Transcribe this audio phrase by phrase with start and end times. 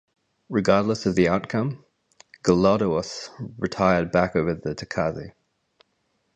[0.49, 1.85] Regardless of the outcome,
[2.43, 5.33] Gelawdewos retired back over the Takaze.